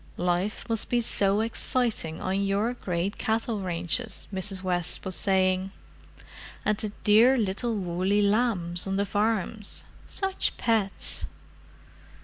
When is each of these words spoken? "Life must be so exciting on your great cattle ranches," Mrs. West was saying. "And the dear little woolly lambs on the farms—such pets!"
"Life 0.17 0.67
must 0.67 0.89
be 0.89 0.99
so 0.99 1.41
exciting 1.41 2.19
on 2.21 2.41
your 2.41 2.73
great 2.73 3.19
cattle 3.19 3.61
ranches," 3.61 4.27
Mrs. 4.33 4.63
West 4.63 5.05
was 5.05 5.13
saying. 5.13 5.69
"And 6.65 6.75
the 6.75 6.89
dear 7.03 7.37
little 7.37 7.75
woolly 7.75 8.23
lambs 8.23 8.87
on 8.87 8.95
the 8.95 9.05
farms—such 9.05 10.57
pets!" 10.57 11.25